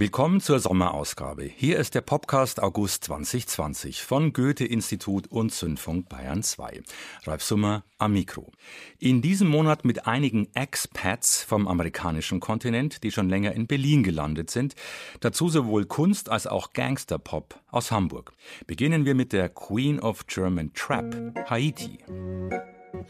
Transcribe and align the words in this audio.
Willkommen 0.00 0.40
zur 0.40 0.58
Sommerausgabe. 0.60 1.42
Hier 1.42 1.78
ist 1.78 1.94
der 1.94 2.00
Podcast 2.00 2.62
August 2.62 3.04
2020 3.04 4.02
von 4.02 4.32
Goethe-Institut 4.32 5.26
und 5.26 5.52
Zündfunk 5.52 6.08
Bayern 6.08 6.42
2. 6.42 6.80
Ralf 7.26 7.42
Summer 7.42 7.84
am 7.98 8.14
Mikro. 8.14 8.50
In 8.98 9.20
diesem 9.20 9.48
Monat 9.48 9.84
mit 9.84 10.06
einigen 10.06 10.48
Expats 10.54 11.42
vom 11.42 11.68
amerikanischen 11.68 12.40
Kontinent, 12.40 13.02
die 13.02 13.10
schon 13.10 13.28
länger 13.28 13.52
in 13.52 13.66
Berlin 13.66 14.02
gelandet 14.02 14.48
sind. 14.48 14.74
Dazu 15.20 15.50
sowohl 15.50 15.84
Kunst 15.84 16.30
als 16.30 16.46
auch 16.46 16.72
Gangsterpop 16.72 17.60
aus 17.70 17.90
Hamburg. 17.90 18.32
Beginnen 18.66 19.04
wir 19.04 19.14
mit 19.14 19.34
der 19.34 19.50
Queen 19.50 20.00
of 20.00 20.26
German 20.26 20.72
Trap, 20.72 21.14
Haiti. 21.50 21.98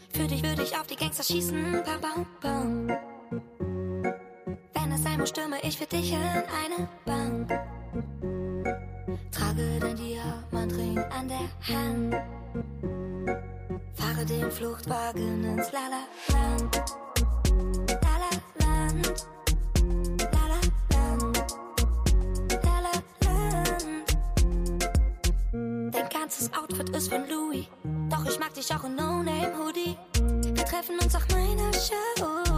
Für 0.09 0.27
dich 0.27 0.43
würde 0.43 0.63
ich 0.63 0.77
auf 0.77 0.87
die 0.87 0.97
Gangster 0.97 1.23
schießen, 1.23 1.83
bam, 1.85 2.01
bam, 2.01 2.27
bam. 2.41 3.90
Muss, 5.17 5.29
stürme 5.29 5.57
ich 5.61 5.77
für 5.77 5.85
dich 5.85 6.13
in 6.13 6.19
eine 6.19 6.87
Bank. 7.05 7.49
Trage 9.31 9.79
dein 9.79 9.95
Diamantring 9.95 10.97
an 10.97 11.27
der 11.27 11.47
Hand. 11.67 12.15
Fahre 13.93 14.25
den 14.25 14.49
Fluchtwagen 14.49 15.43
ins. 15.43 15.71
Lala-Land. 15.71 16.83
Lala-Land. 18.01 19.25
Dein 25.93 26.09
ganzes 26.09 26.51
Outfit 26.53 26.89
ist 26.89 27.09
von 27.09 27.27
Louis. 27.29 27.67
Doch 28.09 28.25
ich 28.25 28.39
mag 28.39 28.53
dich 28.53 28.73
auch 28.73 28.83
in 28.85 28.95
No-Name-Hoodie. 28.95 29.97
Wir 30.55 30.65
treffen 30.65 30.97
uns 30.99 31.15
auf 31.15 31.27
meiner 31.29 31.71
Show 31.73 32.50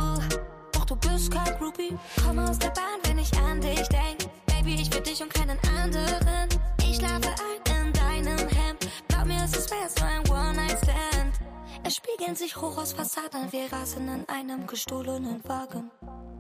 du 0.86 0.96
bist 0.96 1.32
kein 1.32 1.58
Groupie. 1.58 1.98
Komm 2.26 2.40
aus 2.40 2.60
der 2.60 2.70
Bahn, 2.70 3.00
wenn 3.04 3.18
ich 3.18 3.32
an 3.38 3.62
dich 3.62 3.88
denk. 3.90 4.30
Baby, 4.46 4.82
ich 4.82 4.94
will 4.94 5.02
dich 5.02 5.22
und 5.22 5.34
keinen 5.34 5.58
anderen. 5.78 6.50
Ich 6.82 6.96
schlafe 6.98 7.30
ein 7.30 7.88
in 7.88 7.94
deinem 7.94 8.48
Hemd. 8.48 8.88
Glaub 9.08 9.26
mir, 9.26 9.44
es 9.44 9.56
ist 9.56 9.72
wär's 9.72 9.96
nur 9.98 10.08
ein 10.08 10.30
One-Night-Stand. 10.30 11.40
Es 11.84 11.96
spiegeln 11.96 12.36
sich 12.36 12.56
hoch 12.58 12.78
aus 12.78 12.94
Fassaden, 12.94 13.52
wir 13.52 13.72
rasen 13.72 14.08
in 14.08 14.30
einem 14.30 14.68
gestohlenen 14.68 15.44
Wagen. 15.48 15.92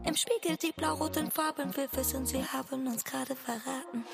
Im 0.05 0.15
Spiegel 0.15 0.57
die 0.57 0.71
blau-roten 0.71 1.31
Farben, 1.31 1.75
wir 1.75 1.87
wissen, 1.93 2.25
sie 2.25 2.43
haben 2.43 2.87
uns 2.87 3.03
gerade 3.03 3.35
verraten. 3.35 4.05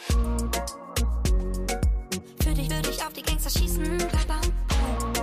Für 2.41 2.53
dich 2.53 2.69
würde 2.69 2.89
ich 2.89 3.03
auf 3.03 3.13
die 3.13 3.21
Gangster 3.21 3.49
schießen, 3.49 3.97
bam, 4.27 4.41
bam, 4.67 5.13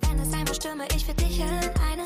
Wenn 0.00 0.18
es 0.20 0.30
sein 0.30 0.46
stürme 0.54 0.86
ich 0.94 1.04
für 1.04 1.14
dich 1.14 1.40
in 1.40 1.48
eine 1.48 2.04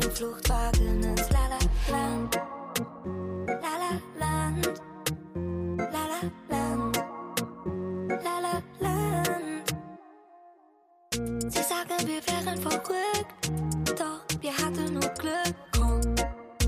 Fluchtwagen 0.00 1.02
ins 1.02 1.28
Lala-Land. 1.30 2.40
Lala-Land. 3.46 4.80
Lala-Land. 5.76 7.04
Lala-Land. 8.24 9.74
Sie 11.52 11.62
sagen, 11.62 12.06
wir 12.06 12.22
wären 12.26 12.60
verrückt. 12.60 13.50
Doch 13.98 14.22
wir 14.40 14.52
hatten 14.56 14.94
nur 14.94 15.08
Glück. 15.18 15.54
Komm, 15.76 16.00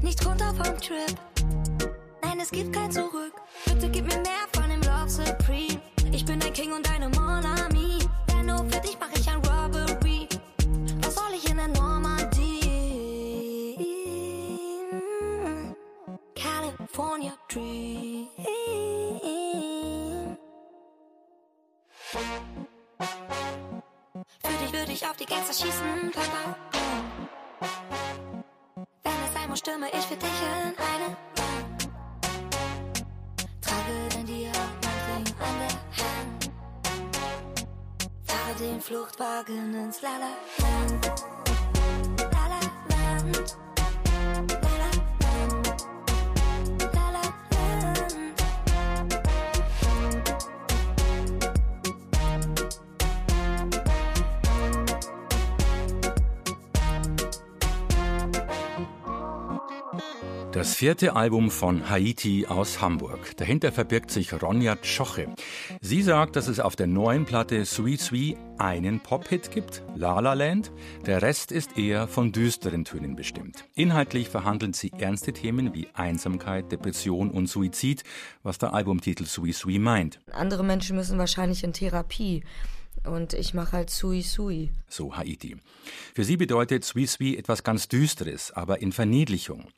nicht 0.03 0.25
runter 0.27 0.53
vom 0.55 0.79
Trip. 0.81 1.15
Nein, 2.23 2.41
es 2.41 2.51
gibt 2.51 2.73
kein 2.73 2.91
Zurück. 2.91 3.35
Bitte 3.67 3.89
gib 3.91 4.05
mir 4.07 4.21
mehr 4.21 4.47
von 4.55 4.69
dem 4.69 4.81
Love 4.83 5.09
Supreme. 5.09 5.81
Ich 6.13 6.25
bin 6.25 6.41
dein 6.41 6.53
King 6.53 6.73
und 6.73 6.87
deine 6.87 7.09
Monami. 7.09 7.99
Denn 8.31 8.47
nur 8.47 8.65
für 8.71 8.81
dich 8.81 8.97
mach 9.01 9.13
ich 9.15 9.29
ein 9.29 9.39
Robbery. 9.39 10.29
Was 11.03 11.15
soll 11.15 11.33
ich 11.37 11.49
in 11.51 11.57
der 11.57 11.69
Normandie? 11.69 12.14
California 16.95 17.33
Dream. 17.49 18.29
Für 24.39 24.59
dich 24.63 24.73
würde 24.73 24.93
ich 24.93 25.05
auf 25.05 25.17
die 25.17 25.27
Gangster 25.27 25.55
schießen, 25.55 26.13
Papa. 26.13 26.57
Wenn 29.03 29.13
es 29.27 29.33
sein 29.35 29.49
muss, 29.49 29.59
stürme 29.59 29.89
ich 29.89 30.05
für 30.07 30.17
dich 30.17 30.29
in 30.29 30.75
eine 30.79 31.17
Bahn. 31.35 31.91
Trage 33.61 34.09
dein 34.11 34.27
Diamantring 34.27 35.35
an 35.41 35.59
der 35.59 35.75
Hand. 35.99 36.51
Fahre 38.25 38.55
den 38.61 38.81
Fluchtwagen 38.81 39.75
ins 39.75 40.01
Lala-Land. 40.01 41.13
Lala-Land. 42.19 43.74
Das 60.55 60.77
vierte 60.77 61.17
Album 61.17 61.51
von 61.51 61.91
Haiti 61.91 62.47
aus 62.47 62.81
Hamburg. 62.81 63.37
Dahinter 63.39 63.73
verbirgt 63.73 64.13
sich 64.13 64.41
Ronja 64.41 64.77
Tschoche. 64.77 65.27
Sie 65.81 66.01
sagt, 66.01 66.37
dass 66.37 66.47
es 66.47 66.61
auf 66.61 66.77
der 66.77 66.87
neuen 66.87 67.25
Platte 67.25 67.65
Sweet 67.65 68.01
Sweet 68.01 68.37
einen 68.57 69.01
Pop-Hit 69.01 69.51
gibt, 69.51 69.83
La 69.97 70.21
La 70.21 70.35
Land. 70.35 70.71
Der 71.07 71.23
Rest 71.23 71.51
ist 71.51 71.77
eher 71.77 72.07
von 72.07 72.31
düsteren 72.31 72.85
Tönen 72.85 73.17
bestimmt. 73.17 73.65
Inhaltlich 73.75 74.29
verhandeln 74.29 74.75
sie 74.75 74.93
ernste 74.97 75.33
Themen 75.33 75.75
wie 75.75 75.89
Einsamkeit, 75.93 76.71
Depression 76.71 77.33
und 77.33 77.49
Suizid, 77.49 78.05
was 78.45 78.59
der 78.59 78.75
Albumtitel 78.75 79.25
Sweet 79.25 79.57
Sweet 79.57 79.81
meint. 79.81 80.21
Andere 80.31 80.63
Menschen 80.63 80.95
müssen 80.95 81.19
wahrscheinlich 81.19 81.65
in 81.65 81.73
Therapie. 81.73 82.45
Und 83.05 83.35
ich 83.35 83.53
mache 83.53 83.73
halt 83.73 83.91
Sui 83.91 84.23
Sui. 84.23 84.71
So 84.89 85.17
Haiti. 85.17 85.57
Für 86.15 86.25
sie 86.25 86.37
bedeutet 86.37 86.85
Sui 86.85 87.07
Sui 87.07 87.37
etwas 87.37 87.63
ganz 87.63 87.89
Düsteres, 87.89 88.51
aber 88.51 88.81
in 88.81 88.93
Verniedlichung. 88.93 89.69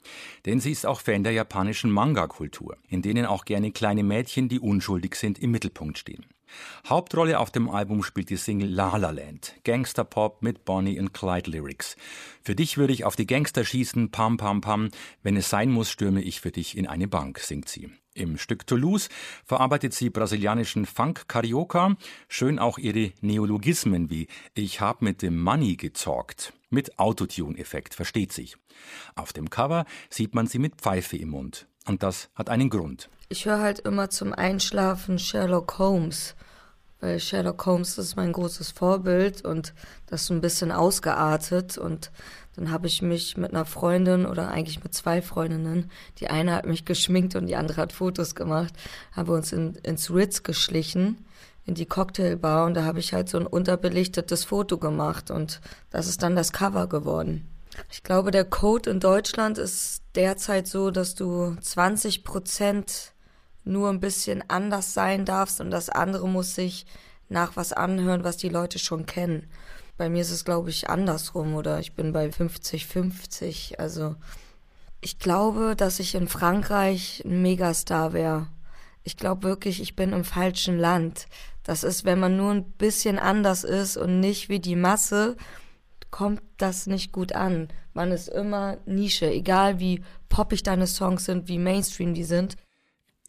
Denn 0.45 0.61
sie 0.61 0.71
ist 0.71 0.87
auch 0.87 1.01
Fan 1.01 1.25
der 1.25 1.33
japanischen 1.33 1.91
Manga-Kultur, 1.91 2.77
in 2.89 3.03
denen 3.03 3.27
auch 3.27 3.45
gerne 3.45 3.73
kleine 3.73 4.05
Mädchen, 4.05 4.49
die 4.49 4.61
unschuldig 4.61 5.17
sind, 5.17 5.39
im 5.39 5.51
Mittelpunkt 5.51 5.99
stehen. 5.99 6.25
Hauptrolle 6.89 7.39
auf 7.41 7.51
dem 7.51 7.69
Album 7.69 8.03
spielt 8.03 8.31
die 8.31 8.37
Single 8.37 8.69
La 8.69 8.97
La 8.97 9.11
Land, 9.11 9.55
Gangsterpop 9.65 10.43
mit 10.43 10.65
Bonnie 10.65 10.99
und 10.99 11.13
Clyde 11.13 11.51
Lyrics. 11.51 11.97
Für 12.43 12.55
dich 12.55 12.79
würde 12.79 12.93
ich 12.93 13.05
auf 13.05 13.17
die 13.17 13.27
Gangster 13.27 13.65
schießen, 13.65 14.11
pam 14.11 14.37
pam 14.37 14.61
pam, 14.61 14.91
wenn 15.23 15.37
es 15.37 15.51
sein 15.51 15.71
muss, 15.71 15.91
stürme 15.91 16.23
ich 16.23 16.41
für 16.41 16.51
dich 16.51 16.77
in 16.77 16.87
eine 16.87 17.09
Bank, 17.09 17.39
singt 17.39 17.69
sie. 17.69 17.91
Im 18.15 18.39
Stück 18.39 18.67
Toulouse 18.67 19.11
verarbeitet 19.45 19.93
sie 19.93 20.09
brasilianischen 20.09 20.87
Funk 20.87 21.29
Carioca, 21.29 21.97
schön 22.29 22.59
auch 22.59 22.79
ihre 22.79 23.13
Neologismen 23.21 24.09
wie 24.09 24.29
ich 24.55 24.81
hab 24.81 25.03
mit 25.03 25.21
dem 25.21 25.43
Money 25.43 25.77
gezockt. 25.77 26.55
Mit 26.71 26.99
Autotune-Effekt, 26.99 27.95
versteht 27.95 28.33
sich. 28.33 28.57
Auf 29.15 29.33
dem 29.33 29.51
Cover 29.51 29.85
sieht 30.09 30.35
man 30.35 30.47
sie 30.47 30.59
mit 30.59 30.77
Pfeife 30.77 31.17
im 31.17 31.31
Mund. 31.31 31.67
Und 31.87 32.03
das 32.03 32.31
hat 32.35 32.49
einen 32.49 32.71
Grund. 32.71 33.09
Ich 33.29 33.47
höre 33.47 33.61
halt 33.61 33.81
immer 33.81 34.11
zum 34.11 34.33
Einschlafen 34.33 35.19
Sherlock 35.19 35.79
Holmes 35.79 36.35
weil 37.01 37.21
Sherlock 37.21 37.67
Holmes 37.67 37.99
ist 37.99 38.17
mein 38.17 38.33
großes 38.33 38.71
Vorbild 38.71 39.45
und 39.45 39.75
das 40.07 40.27
so 40.27 40.35
ein 40.35 40.41
bisschen 40.41 40.73
ausgeartet 40.73 41.79
und 41.79 42.11
dann 42.57 42.71
habe 42.71 42.87
ich 42.87 43.03
mich 43.03 43.37
mit 43.37 43.51
einer 43.53 43.67
Freundin 43.67 44.25
oder 44.25 44.49
eigentlich 44.49 44.83
mit 44.83 44.95
zwei 44.95 45.21
Freundinnen, 45.21 45.91
die 46.19 46.29
eine 46.29 46.55
hat 46.55 46.67
mich 46.67 46.87
geschminkt 46.87 47.37
und 47.37 47.47
die 47.47 47.57
andere 47.57 47.83
hat 47.83 47.93
Fotos 47.93 48.35
gemacht, 48.35 48.73
haben 49.13 49.29
wir 49.29 49.35
uns 49.35 49.53
in, 49.53 49.75
ins 49.77 50.11
Ritz 50.11 50.43
geschlichen, 50.43 51.25
in 51.67 51.75
die 51.75 51.87
Cocktailbar 51.87 52.65
und 52.65 52.75
da 52.75 52.85
habe 52.85 52.99
ich 52.99 53.13
halt 53.13 53.29
so 53.29 53.39
ein 53.39 53.47
unterbelichtetes 53.47 54.45
Foto 54.45 54.79
gemacht 54.79 55.31
und 55.31 55.61
das 55.91 56.09
ist 56.09 56.23
dann 56.23 56.35
das 56.35 56.53
Cover 56.53 56.89
geworden. 56.89 57.47
Ich 57.91 58.03
glaube, 58.03 58.31
der 58.31 58.45
Code 58.45 58.89
in 58.89 59.01
Deutschland 59.01 59.59
ist 59.59 60.03
derzeit 60.15 60.67
so, 60.67 60.91
dass 60.91 61.15
du 61.15 61.57
20 61.61 62.25
Prozent 62.25 63.13
nur 63.67 63.91
ein 63.91 64.01
bisschen 64.01 64.43
anders 64.49 64.95
sein 64.95 65.25
darfst 65.25 65.61
und 65.61 65.71
das 65.71 65.89
andere 65.91 66.29
muss 66.29 66.55
sich 66.55 66.87
nach 67.29 67.57
was 67.57 67.73
anhören, 67.73 68.25
was 68.25 68.37
die 68.37 68.49
Leute 68.49 68.79
schon 68.79 69.07
kennen. 69.07 69.49
Bei 69.97 70.09
mir 70.09 70.21
ist 70.21 70.31
es, 70.31 70.45
glaube 70.45 70.71
ich, 70.71 70.89
andersrum 70.91 71.55
oder 71.55 71.81
ich 71.81 71.95
bin 71.95 72.13
bei 72.13 72.29
50-50. 72.29 73.77
Also 73.79 74.15
ich 75.01 75.19
glaube, 75.19 75.75
dass 75.77 75.99
ich 75.99 76.15
in 76.15 76.29
Frankreich 76.29 77.23
ein 77.25 77.43
Megastar 77.43 78.13
wäre. 78.13 78.49
Ich 79.03 79.17
glaube 79.17 79.45
wirklich, 79.45 79.81
ich 79.81 79.97
bin 79.97 80.13
im 80.13 80.25
falschen 80.25 80.79
Land. 80.79 81.27
Das 81.63 81.83
ist, 81.83 82.05
wenn 82.05 82.21
man 82.21 82.37
nur 82.37 82.53
ein 82.53 82.65
bisschen 82.73 83.19
anders 83.19 83.65
ist 83.65 83.97
und 83.97 84.21
nicht 84.21 84.49
wie 84.49 84.61
die 84.61 84.77
Masse, 84.77 85.37
kommt 86.11 86.43
das 86.59 86.87
nicht 86.87 87.13
gut 87.13 87.33
an. 87.33 87.69
Man 87.93 88.13
ist 88.13 88.29
immer 88.29 88.79
Nische, 88.87 89.31
egal 89.31 89.81
wie 89.81 90.03
poppig 90.29 90.63
deine 90.63 90.87
Songs 90.87 91.25
sind, 91.25 91.49
wie 91.49 91.59
Mainstream 91.59 92.15
die 92.15 92.25
sind. 92.25 92.57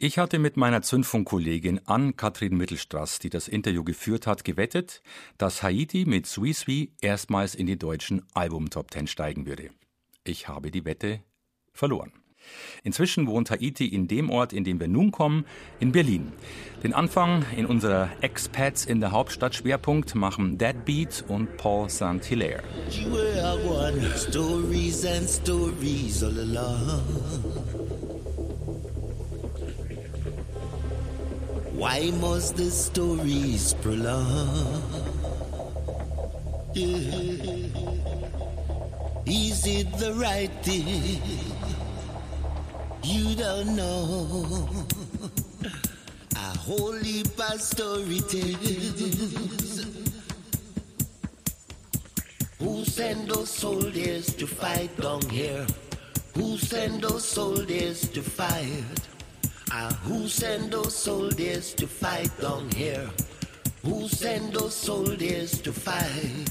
Ich 0.00 0.16
hatte 0.16 0.38
mit 0.38 0.56
meiner 0.56 0.80
Zündfunkkollegin 0.80 1.80
Ann-Kathrin 1.88 2.56
Mittelstraß, 2.56 3.18
die 3.18 3.30
das 3.30 3.48
Interview 3.48 3.82
geführt 3.82 4.28
hat, 4.28 4.44
gewettet, 4.44 5.02
dass 5.38 5.64
Haiti 5.64 6.04
mit 6.04 6.24
Sui 6.24 6.52
Sui 6.52 6.92
erstmals 7.00 7.56
in 7.56 7.66
die 7.66 7.76
deutschen 7.76 8.22
Album-Top 8.32 8.92
Ten 8.92 9.08
steigen 9.08 9.44
würde. 9.44 9.70
Ich 10.22 10.46
habe 10.46 10.70
die 10.70 10.84
Wette 10.84 11.24
verloren. 11.72 12.12
Inzwischen 12.84 13.26
wohnt 13.26 13.50
Haiti 13.50 13.88
in 13.88 14.06
dem 14.06 14.30
Ort, 14.30 14.52
in 14.52 14.62
dem 14.62 14.78
wir 14.78 14.86
nun 14.86 15.10
kommen, 15.10 15.44
in 15.80 15.90
Berlin. 15.90 16.32
Den 16.84 16.94
Anfang 16.94 17.44
in 17.56 17.66
unserer 17.66 18.08
Expats 18.20 18.86
in 18.86 19.00
der 19.00 19.10
Hauptstadt 19.10 19.56
Schwerpunkt 19.56 20.14
machen 20.14 20.58
Deadbeat 20.58 21.24
und 21.26 21.56
Paul 21.56 21.90
St. 21.90 22.24
Hilaire. 22.24 22.62
Why 31.78 32.10
must 32.10 32.56
the 32.56 32.70
stories 32.72 33.72
prolong? 33.74 34.82
Is 39.24 39.64
it 39.64 39.86
the 39.96 40.12
right 40.14 40.50
thing? 40.66 41.22
You 43.04 43.36
don't 43.36 43.76
know. 43.76 44.68
A 46.34 46.58
whole 46.58 46.98
heap 46.98 47.38
of. 47.38 47.62
Who 52.58 52.84
send 52.84 53.28
those 53.30 53.50
soldiers 53.50 54.34
to 54.34 54.48
fight 54.48 54.96
down 55.00 55.22
here? 55.30 55.64
Who 56.34 56.58
send 56.58 57.02
those 57.02 57.24
soldiers 57.24 58.08
to 58.10 58.20
fight? 58.20 59.07
Ah, 59.70 59.90
who 60.04 60.28
send 60.28 60.72
those 60.72 60.94
soldiers 60.94 61.74
to 61.74 61.86
fight 61.86 62.30
down 62.40 62.70
here? 62.70 63.08
Who 63.84 64.08
send 64.08 64.54
those 64.54 64.74
soldiers 64.74 65.60
to 65.60 65.72
fight? 65.72 66.48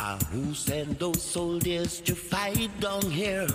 Ah, 0.00 0.18
who 0.32 0.54
send 0.54 0.98
those 0.98 1.22
soldiers 1.22 2.00
to 2.00 2.14
fight 2.14 2.70
down 2.80 3.10
here? 3.10 3.46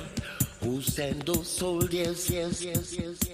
Who 0.61 0.81
send 0.81 1.23
those 1.23 1.47
soldiers? 1.47 2.29
Yes, 2.29 2.61
yes, 2.63 2.93
yes, 2.95 3.19
yes. 3.27 3.32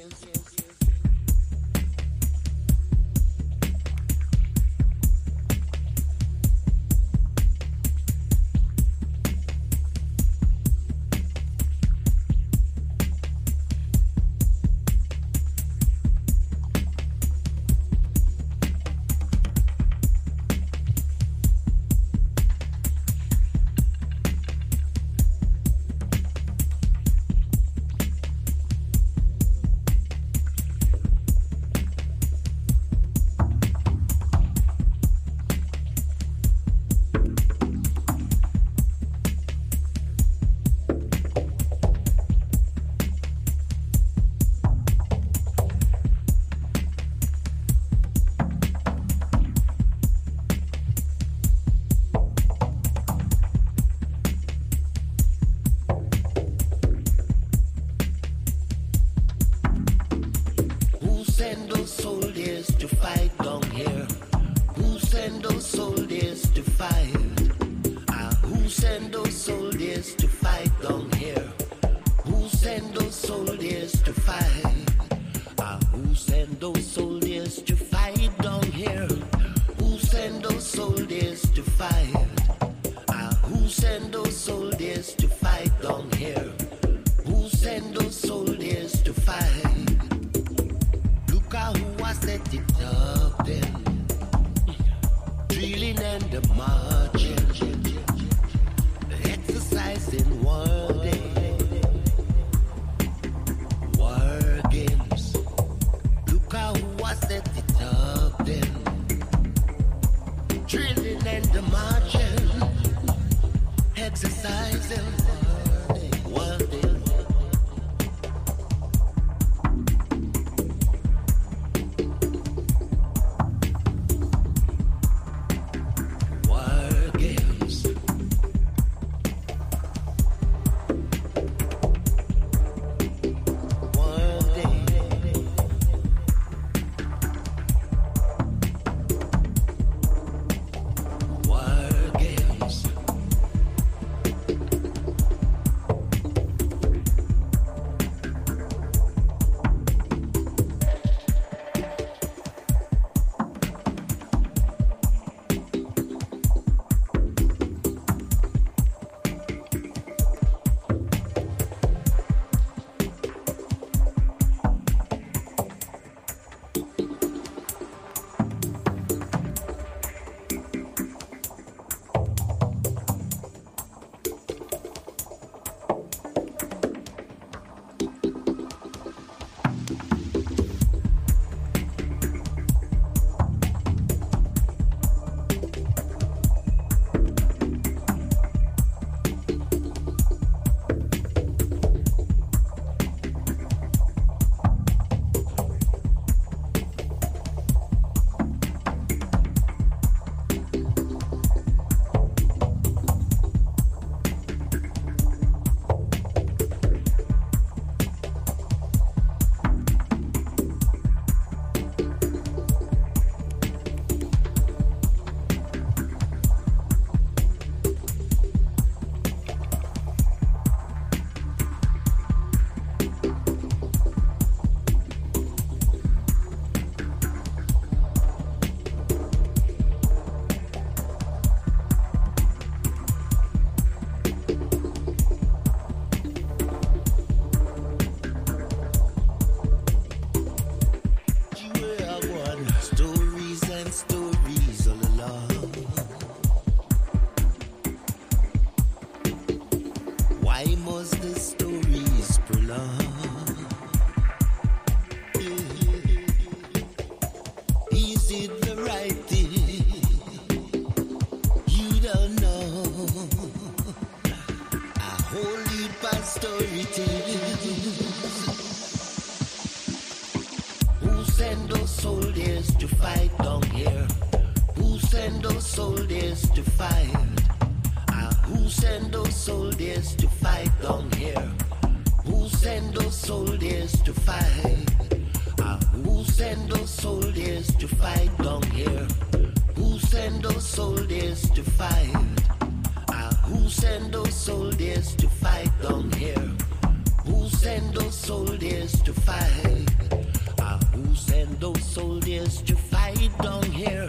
Soldiers 301.89 302.61
to 302.61 302.75
fight 302.75 303.31
down 303.41 303.63
here? 303.71 304.07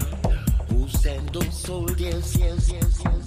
Who 0.68 0.86
send 0.88 1.30
those 1.30 1.58
soldiers? 1.58 2.36
Yes, 2.36 2.70
yes, 2.70 3.02
yes. 3.04 3.19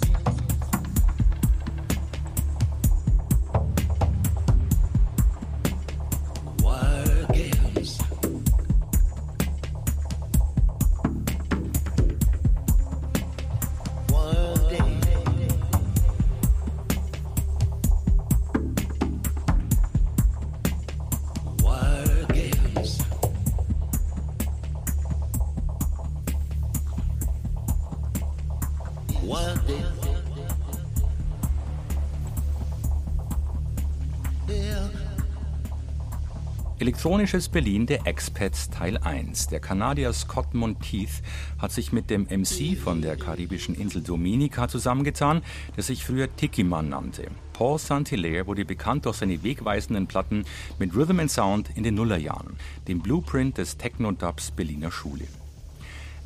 Elektronisches 37.04 37.50
Berlin 37.50 37.84
der 37.84 38.06
Expats 38.06 38.70
Teil 38.70 38.96
1. 38.96 39.48
Der 39.48 39.60
Kanadier 39.60 40.10
Scott 40.14 40.54
Monteith 40.54 41.20
hat 41.58 41.70
sich 41.70 41.92
mit 41.92 42.08
dem 42.08 42.22
MC 42.22 42.78
von 42.78 43.02
der 43.02 43.16
karibischen 43.16 43.74
Insel 43.74 44.00
Dominica 44.00 44.68
zusammengetan, 44.68 45.42
der 45.76 45.82
sich 45.82 46.02
früher 46.02 46.34
Tiki-Man 46.34 46.88
nannte. 46.88 47.26
Paul 47.52 47.78
Saint-Hilaire 47.78 48.46
wurde 48.46 48.64
bekannt 48.64 49.04
durch 49.04 49.18
seine 49.18 49.42
wegweisenden 49.42 50.06
Platten 50.06 50.46
mit 50.78 50.96
Rhythm 50.96 51.20
and 51.20 51.30
Sound 51.30 51.68
in 51.74 51.82
den 51.82 51.94
Nullerjahren, 51.94 52.56
dem 52.88 53.00
Blueprint 53.00 53.58
des 53.58 53.76
Techno-Dubs 53.76 54.52
Berliner 54.52 54.90
Schule. 54.90 55.26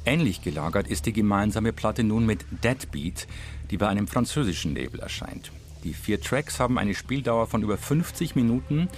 Ähnlich 0.06 0.42
gelagert 0.42 0.86
ist 0.86 1.06
die 1.06 1.12
gemeinsame 1.12 1.72
Platte 1.72 2.04
nun 2.04 2.24
mit 2.24 2.46
Deadbeat, 2.62 3.26
die 3.72 3.78
bei 3.78 3.88
einem 3.88 4.06
französischen 4.06 4.76
Label 4.76 5.00
erscheint. 5.00 5.50
Die 5.82 5.92
vier 5.92 6.20
Tracks 6.20 6.60
haben 6.60 6.78
eine 6.78 6.94
Spieldauer 6.94 7.48
von 7.48 7.62
über 7.62 7.78
50 7.78 8.36
Minuten, 8.36 8.88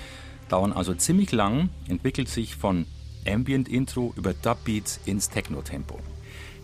dauern 0.50 0.72
also 0.72 0.94
ziemlich 0.94 1.32
lang, 1.32 1.70
entwickelt 1.88 2.28
sich 2.28 2.56
von 2.56 2.86
Ambient 3.26 3.68
Intro 3.68 4.12
über 4.16 4.34
Dubbeats 4.34 5.00
ins 5.04 5.28
Techno-Tempo. 5.28 5.98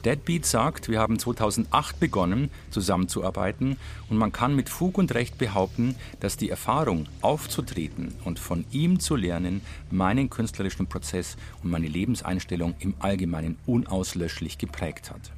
Deadbeat 0.07 0.47
sagt, 0.47 0.89
wir 0.89 1.01
haben 1.01 1.19
2008 1.19 1.99
begonnen 1.99 2.51
zusammenzuarbeiten 2.71 3.77
und 4.09 4.17
man 4.17 4.31
kann 4.31 4.55
mit 4.55 4.69
Fug 4.69 4.99
und 4.99 5.13
Recht 5.15 5.37
behaupten, 5.37 5.97
dass 6.21 6.37
die 6.37 6.49
Erfahrung 6.49 7.07
aufzutreten 7.23 8.15
und 8.25 8.39
von 8.39 8.65
ihm 8.71 9.01
zu 9.01 9.17
lernen 9.17 9.63
meinen 9.91 10.31
künstlerischen 10.31 10.87
Prozess 10.87 11.37
und 11.65 11.71
meine 11.71 11.89
Lebenseinstellung 11.89 12.77
im 12.79 12.95
Allgemeinen 13.01 13.59
unauslöschlich 13.67 14.59
geprägt 14.59 15.11
hat. 15.11 15.33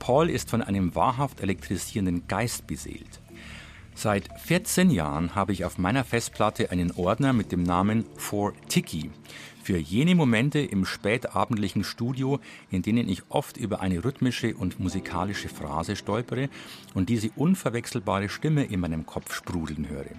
Paul 0.00 0.30
ist 0.30 0.50
von 0.50 0.62
einem 0.62 0.96
wahrhaft 0.96 1.40
elektrisierenden 1.40 2.26
Geist 2.26 2.66
beseelt. 2.66 3.20
Seit 4.00 4.28
14 4.42 4.92
Jahren 4.92 5.34
habe 5.34 5.52
ich 5.52 5.64
auf 5.64 5.76
meiner 5.76 6.04
Festplatte 6.04 6.70
einen 6.70 6.92
Ordner 6.92 7.32
mit 7.32 7.50
dem 7.50 7.64
Namen 7.64 8.04
For 8.14 8.52
Tiki 8.68 9.10
für 9.60 9.76
jene 9.76 10.14
Momente 10.14 10.60
im 10.60 10.84
spätabendlichen 10.84 11.82
Studio, 11.82 12.38
in 12.70 12.82
denen 12.82 13.08
ich 13.08 13.22
oft 13.28 13.56
über 13.56 13.80
eine 13.80 14.04
rhythmische 14.04 14.54
und 14.54 14.78
musikalische 14.78 15.48
Phrase 15.48 15.96
stolpere 15.96 16.48
und 16.94 17.08
diese 17.08 17.30
unverwechselbare 17.34 18.28
Stimme 18.28 18.66
in 18.66 18.78
meinem 18.78 19.04
Kopf 19.04 19.34
sprudeln 19.34 19.88
höre. 19.88 20.14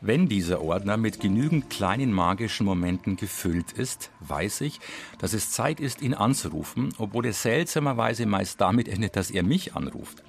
Wenn 0.00 0.28
dieser 0.28 0.62
Ordner 0.62 0.96
mit 0.96 1.18
genügend 1.18 1.70
kleinen 1.70 2.12
magischen 2.12 2.66
Momenten 2.66 3.16
gefüllt 3.16 3.72
ist, 3.72 4.12
weiß 4.20 4.60
ich, 4.60 4.78
dass 5.18 5.32
es 5.32 5.50
Zeit 5.50 5.80
ist, 5.80 6.02
ihn 6.02 6.14
anzurufen, 6.14 6.94
obwohl 6.98 7.26
es 7.26 7.42
seltsamerweise 7.42 8.26
meist 8.26 8.60
damit 8.60 8.86
endet, 8.86 9.16
dass 9.16 9.32
er 9.32 9.42
mich 9.42 9.74
anruft. 9.74 10.22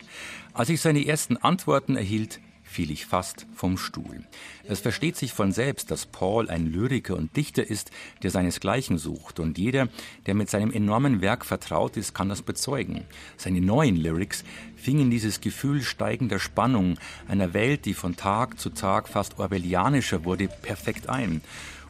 Als 0.55 0.69
ich 0.69 0.81
seine 0.81 1.05
ersten 1.05 1.37
Antworten 1.37 1.95
erhielt, 1.95 2.39
fiel 2.69 2.91
ich 2.91 3.05
fast 3.07 3.47
vom 3.55 3.77
Stuhl. 3.77 4.23
Es 4.63 4.79
versteht 4.79 5.15
sich 5.17 5.33
von 5.33 5.51
selbst, 5.51 5.89
dass 5.89 6.05
Paul 6.05 6.49
ein 6.49 6.67
Lyriker 6.67 7.15
und 7.15 7.35
Dichter 7.35 7.67
ist, 7.67 7.89
der 8.21 8.29
seinesgleichen 8.29 8.99
sucht. 8.99 9.39
Und 9.39 9.57
jeder, 9.57 9.89
der 10.27 10.35
mit 10.35 10.49
seinem 10.49 10.71
enormen 10.71 11.19
Werk 11.21 11.45
vertraut 11.45 11.97
ist, 11.97 12.13
kann 12.13 12.29
das 12.29 12.43
bezeugen. 12.43 13.05
Seine 13.37 13.59
neuen 13.59 13.95
Lyrics 13.95 14.43
fingen 14.75 15.09
dieses 15.09 15.41
Gefühl 15.41 15.81
steigender 15.81 16.39
Spannung 16.39 16.99
einer 17.27 17.53
Welt, 17.53 17.85
die 17.85 17.95
von 17.95 18.15
Tag 18.15 18.59
zu 18.59 18.69
Tag 18.69 19.09
fast 19.09 19.39
orwellianischer 19.39 20.23
wurde, 20.23 20.47
perfekt 20.47 21.09
ein. 21.09 21.41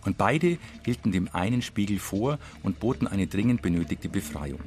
Und 0.05 0.17
beide 0.17 0.57
hielten 0.85 1.11
dem 1.11 1.29
einen 1.33 1.61
Spiegel 1.61 1.99
vor 1.99 2.39
und 2.63 2.79
boten 2.79 3.05
eine 3.05 3.27
dringend 3.27 3.61
benötigte 3.61 4.07
Befreiung. 4.07 4.61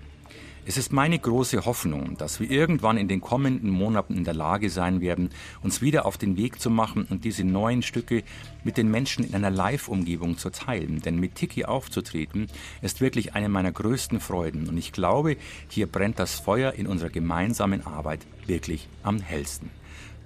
Es 0.65 0.77
ist 0.77 0.93
meine 0.93 1.19
große 1.19 1.65
Hoffnung, 1.65 2.17
dass 2.17 2.39
wir 2.39 2.49
irgendwann 2.49 2.97
in 2.97 3.09
den 3.09 3.21
kommenden 3.21 3.69
Monaten 3.69 4.17
in 4.17 4.23
der 4.23 4.33
Lage 4.33 4.71
sein 4.71 5.01
werden, 5.01 5.31
uns 5.61 5.83
wieder 5.83 6.07
auf 6.07 6.19
den 6.19 6.37
Weg 6.37 6.61
zu 6.61 6.71
machen 6.71 7.05
und 7.11 7.25
diese 7.25 7.43
neuen 7.43 7.83
Stücke 7.83 8.23
mit 8.63 8.77
den 8.77 8.89
Menschen 8.89 9.25
in 9.25 9.35
einer 9.35 9.51
Live-Umgebung 9.51 10.39
zu 10.39 10.51
teilen. 10.51 11.03
Denn 11.03 11.19
mit 11.19 11.35
Tiki 11.35 11.65
aufzutreten, 11.65 12.47
ist 12.81 13.01
wirklich 13.01 13.35
eine 13.35 13.49
meiner 13.49 13.73
größten 13.73 14.21
Freuden. 14.21 14.69
Und 14.69 14.79
ich 14.79 14.93
glaube, 14.93 15.37
hier 15.69 15.89
brennt 15.89 16.21
das 16.21 16.39
Feuer 16.39 16.75
in 16.75 16.87
unserer 16.87 17.11
gemeinsamen 17.11 17.85
Arbeit 17.85 18.21
wirklich 18.47 18.87
am 19.03 19.19
hellsten. 19.19 19.69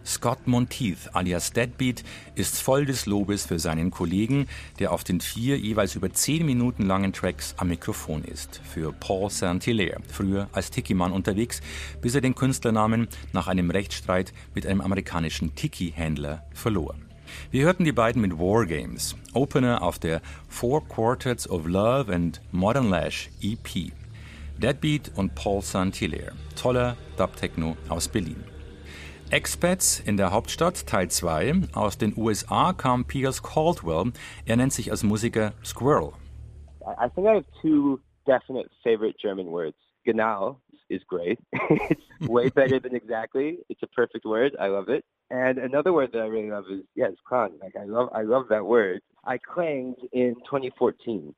Scott 0.07 0.47
Monteith 0.47 1.11
alias 1.15 1.53
Deadbeat 1.53 2.05
ist 2.37 2.63
voll 2.63 2.87
des 2.87 3.07
Lobes 3.07 3.47
für 3.47 3.59
seinen 3.59 3.91
Kollegen, 3.91 4.47
der 4.79 4.93
auf 4.93 5.03
den 5.03 5.21
vier 5.21 5.59
jeweils 5.59 5.97
über 5.97 6.13
zehn 6.13 6.47
Minuten 6.47 6.87
langen 6.87 7.13
Tracks 7.13 7.55
am 7.59 7.69
Mikrofon 7.69 8.23
ist. 8.23 8.61
Für 8.65 8.93
Paul 8.93 9.31
Saint-Hilaire, 9.31 10.01
früher 10.07 10.49
als 10.53 10.71
Tiki-Mann 10.71 11.13
unterwegs, 11.13 11.61
bis 12.01 12.15
er 12.15 12.21
den 12.21 12.37
Künstlernamen 12.37 13.09
nach 13.33 13.49
einem 13.49 13.71
Rechtsstreit 13.71 14.33
mit 14.55 14.65
einem 14.65 14.81
amerikanischen 14.81 15.57
Tiki-Händler 15.57 16.45
verlor. 16.55 16.95
Wir 17.51 17.65
hörten 17.65 17.85
die 17.85 17.93
beiden 17.93 18.23
mit 18.23 18.39
Wargames, 18.39 19.17
Opener 19.35 19.83
auf 19.83 19.99
der 19.99 20.23
Four 20.49 20.87
Quartets 20.87 21.51
of 21.51 21.67
Love 21.67 22.15
and 22.15 22.41
Modern 22.53 22.89
Lash 22.91 23.29
EP. 23.43 23.93
Deadbeat 24.59 25.11
und 25.17 25.35
Paul 25.35 25.63
Saint-Hilaire, 25.63 26.33
toller 26.55 26.97
Dub-Techno 27.17 27.77
aus 27.89 28.09
Berlin. 28.09 28.56
Expats 29.31 29.99
in 29.99 30.17
der 30.17 30.31
Hauptstadt, 30.31 30.87
Teil 30.87 31.09
2. 31.11 31.55
Aus 31.75 31.99
den 31.99 32.15
USA 32.17 32.73
kam 32.73 33.05
Piers 33.05 33.43
Caldwell. 33.43 34.13
Er 34.47 34.57
nennt 34.57 34.73
sich 34.73 34.93
als 34.93 35.03
Musiker 35.03 35.53
Squirrel. 35.65 36.13
I 36.83 37.09
think 37.13 37.27
I 37.27 37.35
have 37.35 37.45
two 37.61 37.99
definite 38.25 38.71
favorite 38.85 39.17
German 39.21 39.49
words. 39.49 39.77
Genau 40.05 40.61
is 40.89 41.03
great. 41.09 41.41
it's 41.53 42.29
way 42.29 42.51
better 42.51 42.79
than 42.79 42.95
exactly. 42.95 43.59
It's 43.69 43.83
a 43.83 43.89
perfect 43.89 44.25
word. 44.25 44.55
I 44.61 44.69
love 44.69 44.89
it. 44.89 45.05
And 45.29 45.59
another 45.59 45.93
word 45.93 46.13
that 46.13 46.23
I 46.23 46.27
really 46.27 46.51
love 46.51 46.67
is 46.71 46.85
yes, 46.95 47.11
klang. 47.27 47.59
Like 47.61 47.75
I 47.75 47.85
love 47.85 48.11
I 48.15 48.23
love 48.23 48.47
that 48.51 48.65
word. 48.65 49.03
I 49.25 49.39
claimed 49.39 49.97
in 50.13 50.37
2014. 50.45 51.35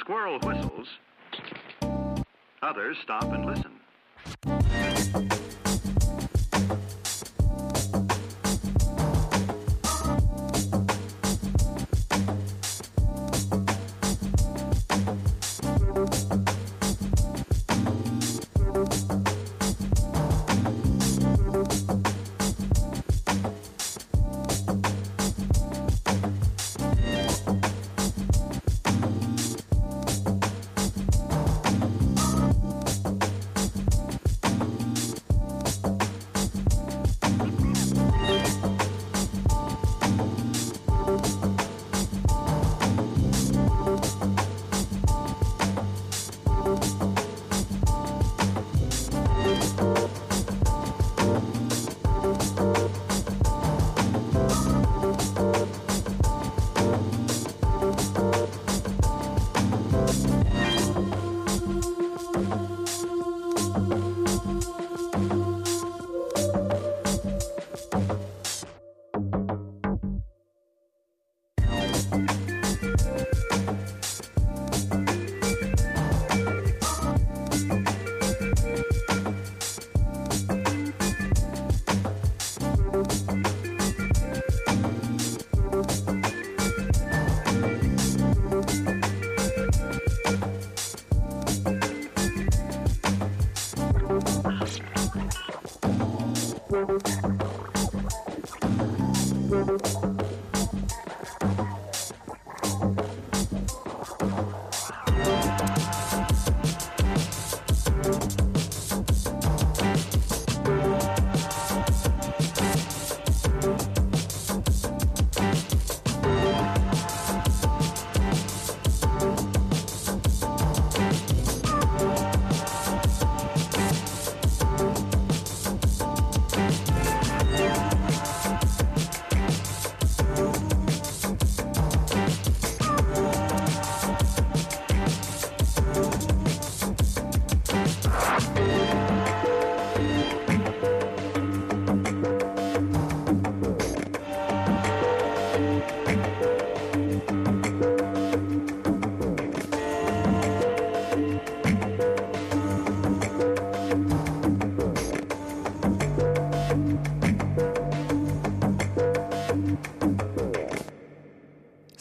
Squirrel 0.00 0.38
whistles, 0.40 0.88
others 2.62 2.96
stop 3.02 3.24
and 3.24 3.44
listen. 3.44 3.83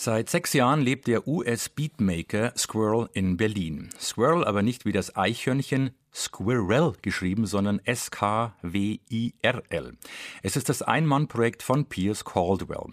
Seit 0.05 0.29
sechs 0.29 0.51
Jahren 0.51 0.81
lebt 0.81 1.07
der 1.07 1.29
US-Beatmaker 1.29 2.51
Squirrel 2.57 3.07
in 3.13 3.37
Berlin. 3.37 3.87
Squirrel 3.97 4.43
aber 4.43 4.61
nicht 4.61 4.83
wie 4.83 4.91
das 4.91 5.15
Eichhörnchen 5.15 5.91
Squirrel 6.13 6.91
geschrieben, 7.01 7.45
sondern 7.45 7.79
S-K-W-I-R-L. 7.85 8.57
Es 10.41 10.57
ist 10.57 10.67
das 10.67 10.81
Ein-Mann-Projekt 10.81 11.63
von 11.63 11.85
Piers 11.85 12.25
Caldwell. 12.25 12.87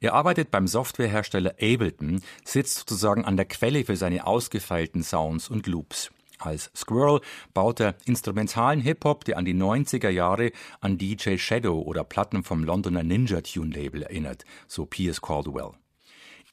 Er 0.00 0.14
arbeitet 0.14 0.50
beim 0.50 0.66
Softwarehersteller 0.66 1.56
Ableton, 1.60 2.22
sitzt 2.46 2.78
sozusagen 2.78 3.26
an 3.26 3.36
der 3.36 3.44
Quelle 3.44 3.84
für 3.84 3.96
seine 3.96 4.26
ausgefeilten 4.26 5.02
Sounds 5.02 5.50
und 5.50 5.66
Loops. 5.66 6.12
Als 6.38 6.70
Squirrel 6.74 7.20
baut 7.52 7.80
er 7.80 7.94
instrumentalen 8.06 8.80
Hip-Hop, 8.80 9.26
der 9.26 9.36
an 9.36 9.44
die 9.44 9.52
90er 9.52 10.08
Jahre 10.08 10.50
an 10.80 10.96
DJ 10.96 11.36
Shadow 11.36 11.82
oder 11.82 12.04
Platten 12.04 12.42
vom 12.42 12.64
Londoner 12.64 13.02
Ninja 13.02 13.42
Tune 13.42 13.74
Label 13.74 14.04
erinnert, 14.04 14.46
so 14.66 14.86
Piers 14.86 15.20
Caldwell. 15.20 15.72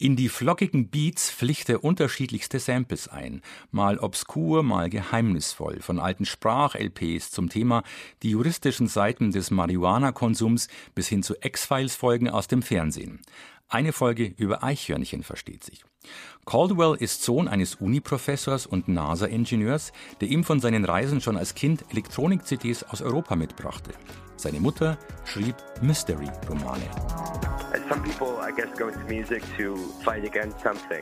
In 0.02 0.16
die 0.16 0.30
flockigen 0.30 0.90
Beats 0.90 1.30
pflicht 1.30 1.70
er 1.70 1.84
unterschiedlichste 1.84 2.58
Samples 2.58 3.08
ein, 3.08 3.44
mal 3.70 4.00
obskur, 4.00 4.64
mal 4.64 4.90
geheimnisvoll, 4.90 5.80
von 5.80 6.00
alten 6.00 6.26
Sprach-LPs 6.26 7.30
zum 7.30 7.50
Thema 7.50 7.84
die 8.24 8.32
juristischen 8.32 8.88
Seiten 8.88 9.30
des 9.30 9.52
Marihuana-Konsums 9.52 10.70
bis 10.96 11.08
hin 11.08 11.22
zu 11.22 11.36
X-Files-Folgen 11.40 12.32
aus 12.32 12.48
dem 12.48 12.64
Fernsehen. 12.64 13.20
Eine 13.70 13.94
Folge 13.94 14.34
über 14.38 14.64
Eichhörnchen 14.64 15.22
versteht 15.22 15.64
sich. 15.64 15.84
Caldwell 16.48 16.96
ist 16.96 17.22
Sohn 17.22 17.48
eines 17.48 17.76
Uniprofessors 17.76 18.66
und 18.66 18.88
NASA-Ingenieurs, 18.88 19.92
der 20.20 20.30
ihm 20.30 20.44
von 20.44 20.60
seinen 20.60 20.84
Reisen 20.84 21.22
schon 21.22 21.38
als 21.38 21.54
Kind 21.54 21.86
Elektronik-CDs 21.92 22.86
aus 22.86 23.04
Europa 23.04 23.36
mitbrachte. 23.36 23.92
Seine 24.36 24.62
Mutter 24.62 24.98
schrieb 25.26 25.54
Mystery-Romane. 25.84 26.90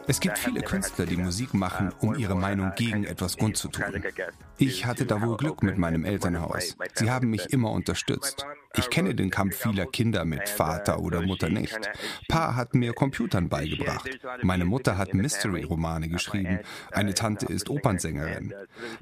Es 0.08 0.19
gibt 0.19 0.38
viele 0.39 0.62
Künstler, 0.62 1.06
die 1.06 1.17
Musik 1.17 1.54
machen, 1.54 1.91
um 1.99 2.15
ihre 2.15 2.36
Meinung 2.36 2.71
gegen 2.75 3.04
etwas 3.04 3.38
kundzutun. 3.38 4.04
Ich 4.58 4.86
hatte 4.86 5.06
da 5.06 5.21
wohl 5.21 5.38
Glück 5.38 5.62
mit 5.62 5.78
meinem 5.78 6.04
Elternhaus. 6.06 6.75
Sie 6.95 7.12
haben 7.12 7.30
mich 7.30 7.54
immer 7.54 7.71
unterstützt. 7.71 8.45
Ich 8.75 8.89
kenne 8.89 9.15
den 9.15 9.30
Kampf 9.30 9.58
vieler 9.58 9.86
Kinder 9.86 10.25
mit 10.25 10.47
Vater 10.47 10.99
oder 10.99 11.21
Mutter 11.21 11.49
nicht. 11.49 11.80
Pa 12.28 12.56
hat 12.56 12.75
mir 12.75 12.93
Computern 12.93 13.49
beigebracht. 13.49 14.19
Meine 14.41 14.65
Mutter 14.65 14.97
hat 14.97 15.13
Mystery-Romane 15.13 16.10
geschrieben. 16.10 16.60
Eine 16.91 17.13
Tante 17.13 17.47
ist 17.47 17.69
Opernsängerin. 17.69 18.54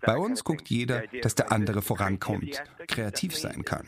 Bei 0.02 0.18
uns 0.18 0.44
guckt 0.44 0.70
jeder, 0.70 1.04
dass 1.22 1.36
der 1.36 1.52
andere 1.52 1.82
vorankommt, 1.82 2.64
kreativ 2.88 3.38
sein 3.38 3.64
kann. 3.66 3.86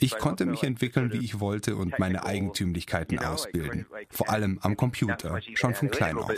Ich 0.00 0.18
konnte 0.18 0.46
mich 0.46 0.62
entwickeln, 0.62 1.12
wie 1.12 1.24
ich 1.24 1.40
wollte 1.40 1.76
und 1.76 1.98
meine 1.98 2.24
Eigentümlichkeiten 2.24 3.18
ausbilden. 3.18 3.86
Vor 4.10 4.30
allem 4.30 4.58
am 4.62 4.76
Computer, 4.76 5.40
schon 5.54 5.74
von 5.74 5.90
klein 5.90 6.18
auf. 6.18 6.30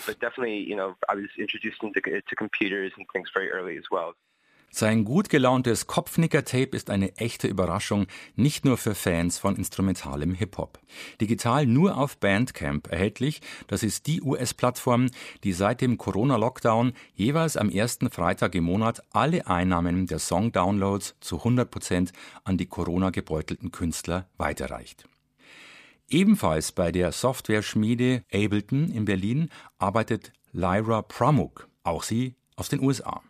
Sein 4.70 5.04
gut 5.04 5.30
gelauntes 5.30 5.86
Kopfnicker-Tape 5.86 6.76
ist 6.76 6.90
eine 6.90 7.16
echte 7.16 7.48
Überraschung, 7.48 8.06
nicht 8.36 8.64
nur 8.64 8.76
für 8.76 8.94
Fans 8.94 9.38
von 9.38 9.56
instrumentalem 9.56 10.34
Hip-Hop. 10.34 10.78
Digital 11.20 11.66
nur 11.66 11.96
auf 11.96 12.18
Bandcamp 12.18 12.86
erhältlich, 12.92 13.40
das 13.66 13.82
ist 13.82 14.06
die 14.06 14.20
US-Plattform, 14.20 15.08
die 15.42 15.52
seit 15.52 15.80
dem 15.80 15.96
Corona-Lockdown 15.96 16.92
jeweils 17.14 17.56
am 17.56 17.70
ersten 17.70 18.10
Freitag 18.10 18.54
im 18.54 18.64
Monat 18.64 19.02
alle 19.10 19.46
Einnahmen 19.46 20.06
der 20.06 20.18
Song-Downloads 20.18 21.16
zu 21.20 21.38
100 21.38 21.70
Prozent 21.70 22.12
an 22.44 22.58
die 22.58 22.66
Corona-gebeutelten 22.66 23.72
Künstler 23.72 24.28
weiterreicht. 24.36 25.08
Ebenfalls 26.10 26.72
bei 26.72 26.92
der 26.92 27.12
Software-Schmiede 27.12 28.22
Ableton 28.32 28.90
in 28.90 29.06
Berlin 29.06 29.50
arbeitet 29.78 30.32
Lyra 30.52 31.02
Pramuk, 31.02 31.68
auch 31.82 32.02
sie 32.02 32.34
aus 32.56 32.68
den 32.68 32.80
USA. 32.80 33.22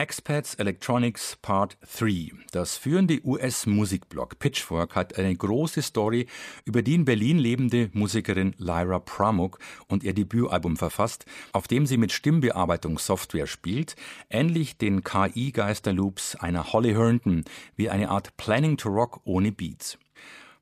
Expats 0.00 0.54
Electronics 0.54 1.36
Part 1.42 1.76
3. 1.98 2.32
Das 2.52 2.78
führende 2.78 3.20
US-Musikblog 3.22 4.38
Pitchfork 4.38 4.94
hat 4.94 5.18
eine 5.18 5.36
große 5.36 5.82
Story 5.82 6.26
über 6.64 6.80
die 6.80 6.94
in 6.94 7.04
Berlin 7.04 7.38
lebende 7.38 7.90
Musikerin 7.92 8.54
Lyra 8.56 8.98
Pramuk 8.98 9.58
und 9.88 10.02
ihr 10.02 10.14
Debütalbum 10.14 10.78
verfasst, 10.78 11.26
auf 11.52 11.68
dem 11.68 11.84
sie 11.84 11.98
mit 11.98 12.12
Stimmbearbeitungssoftware 12.12 13.46
spielt, 13.46 13.94
ähnlich 14.30 14.78
den 14.78 15.04
KI-Geisterloops 15.04 16.34
einer 16.36 16.72
Holly 16.72 16.94
Herndon, 16.94 17.44
wie 17.76 17.90
eine 17.90 18.08
Art 18.08 18.34
Planning 18.38 18.78
to 18.78 18.88
Rock 18.88 19.20
ohne 19.24 19.52
Beats. 19.52 19.98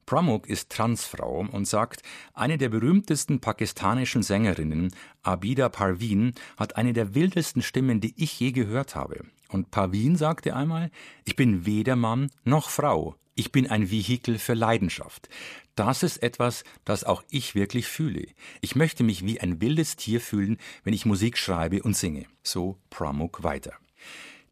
Pramuk 0.09 0.49
ist 0.49 0.71
Transfrau 0.71 1.47
und 1.53 1.69
sagt, 1.69 2.03
eine 2.33 2.57
der 2.57 2.71
berühmtesten 2.71 3.41
pakistanischen 3.41 4.23
Sängerinnen, 4.23 4.95
Abida 5.23 5.69
Parveen, 5.69 6.33
hat 6.57 6.77
eine 6.77 6.95
der 6.95 7.15
wildesten 7.15 7.61
Stimmen, 7.61 8.01
die 8.01 8.15
ich 8.17 8.41
je 8.41 8.53
gehört 8.53 8.95
habe. 8.95 9.27
Und 9.51 9.71
Parveen 9.71 10.17
sagte 10.17 10.57
einmal, 10.57 10.91
ich 11.27 11.37
bin 11.37 11.67
weder 11.67 11.95
Mann 11.95 12.31
noch 12.45 12.71
Frau. 12.71 13.17
Ich 13.35 13.53
bin 13.53 13.69
ein 13.69 13.91
Vehikel 13.91 14.39
für 14.39 14.55
Leidenschaft. 14.55 15.29
Das 15.75 16.03
ist 16.03 16.23
etwas, 16.23 16.65
das 16.87 17.05
auch 17.05 17.23
ich 17.29 17.55
wirklich 17.55 17.87
fühle. 17.87 18.29
Ich 18.63 18.77
möchte 18.77 19.05
mich 19.05 19.27
wie 19.27 19.43
ein 19.43 19.61
wildes 19.61 19.97
Tier 19.97 20.23
fühlen, 20.23 20.57
wenn 20.85 20.95
ich 20.95 21.05
Musik 21.05 21.37
schreibe 21.37 21.83
und 21.83 21.95
singe. 21.95 22.25
So 22.43 22.79
Pramuk 22.89 23.43
weiter. 23.43 23.75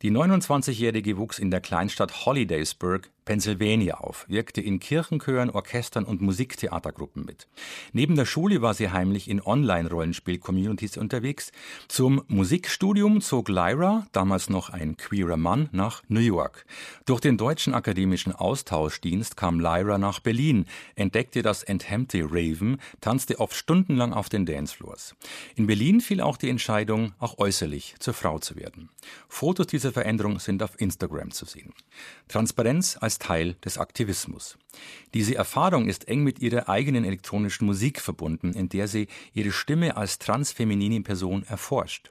Die 0.03 0.11
29-Jährige 0.11 1.17
wuchs 1.17 1.39
in 1.39 1.51
der 1.51 1.63
Kleinstadt 1.63 2.27
Hollidaysburg 2.27 3.09
Pennsylvania 3.27 3.99
auf, 3.99 4.25
wirkte 4.29 4.61
in 4.61 4.79
Kirchenchören, 4.79 5.51
Orchestern 5.51 6.05
und 6.05 6.23
Musiktheatergruppen 6.23 7.25
mit. 7.25 7.49
Neben 7.93 8.15
der 8.15 8.25
Schule 8.25 8.63
war 8.63 8.73
sie 8.73 8.91
heimlich 8.91 9.29
in 9.29 9.43
Online-Rollenspiel-Communities 9.43 10.97
unterwegs. 10.97 11.51
Zum 11.89 12.23
Musikstudium 12.29 13.21
zog 13.21 13.49
Lyra, 13.49 14.07
damals 14.13 14.49
noch 14.49 14.71
ein 14.71 14.97
queerer 14.97 15.37
Mann, 15.37 15.69
nach 15.73 16.05
New 16.07 16.21
York. 16.21 16.65
Durch 17.05 17.21
den 17.21 17.37
Deutschen 17.37 17.75
Akademischen 17.75 18.33
Austauschdienst 18.33 19.37
kam 19.37 19.59
Lyra 19.59 19.99
nach 19.99 20.21
Berlin, 20.21 20.67
entdeckte 20.95 21.43
das 21.43 21.65
enthemmte 21.65 22.23
Raven, 22.31 22.81
tanzte 23.01 23.41
oft 23.41 23.57
stundenlang 23.57 24.13
auf 24.13 24.29
den 24.29 24.47
Dancefloors. 24.47 25.17
In 25.57 25.67
Berlin 25.67 26.01
fiel 26.01 26.21
auch 26.21 26.37
die 26.37 26.49
Entscheidung, 26.49 27.13
auch 27.19 27.39
äußerlich 27.39 27.97
zur 27.99 28.15
Frau 28.15 28.39
zu 28.39 28.55
werden. 28.55 28.89
Fotos 29.29 29.67
dieser 29.67 29.91
Veränderung 29.91 30.39
sind 30.39 30.63
auf 30.63 30.81
Instagram 30.81 31.33
zu 31.33 31.45
sehen. 31.45 31.73
Transparenz 32.29 32.97
als 33.01 33.16
Teil 33.19 33.55
des 33.65 33.79
Aktivismus. 33.79 34.59
Diese 35.15 35.35
Erfahrung 35.35 35.89
ist 35.89 36.09
eng 36.09 36.23
mit 36.23 36.41
ihrer 36.41 36.69
eigenen 36.69 37.05
elektronischen 37.05 37.67
Musik 37.67 38.01
verbunden, 38.01 38.53
in 38.53 38.69
der 38.69 38.89
sie 38.89 39.09
ihre 39.33 39.53
Stimme 39.53 39.97
als 39.97 40.19
transfeminine 40.19 41.01
Person 41.01 41.45
erforscht. 41.45 42.11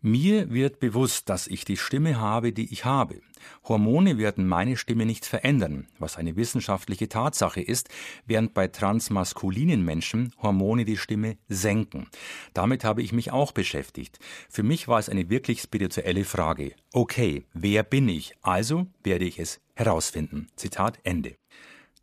Mir 0.00 0.50
wird 0.50 0.78
bewusst, 0.78 1.28
dass 1.28 1.48
ich 1.48 1.64
die 1.64 1.76
Stimme 1.76 2.20
habe, 2.20 2.52
die 2.52 2.72
ich 2.72 2.84
habe. 2.84 3.20
Hormone 3.64 4.16
werden 4.16 4.46
meine 4.46 4.76
Stimme 4.76 5.04
nicht 5.06 5.26
verändern, 5.26 5.88
was 5.98 6.16
eine 6.16 6.36
wissenschaftliche 6.36 7.08
Tatsache 7.08 7.60
ist, 7.60 7.88
während 8.24 8.54
bei 8.54 8.68
transmaskulinen 8.68 9.84
Menschen 9.84 10.32
Hormone 10.40 10.84
die 10.84 10.96
Stimme 10.96 11.36
senken. 11.48 12.06
Damit 12.54 12.84
habe 12.84 13.02
ich 13.02 13.12
mich 13.12 13.32
auch 13.32 13.50
beschäftigt. 13.50 14.20
Für 14.48 14.62
mich 14.62 14.86
war 14.86 15.00
es 15.00 15.08
eine 15.08 15.30
wirklich 15.30 15.62
spirituelle 15.62 16.24
Frage. 16.24 16.74
Okay, 16.92 17.44
wer 17.52 17.82
bin 17.82 18.08
ich? 18.08 18.34
Also 18.40 18.86
werde 19.02 19.24
ich 19.24 19.40
es 19.40 19.60
herausfinden. 19.74 20.46
Zitat 20.54 21.00
Ende. 21.02 21.34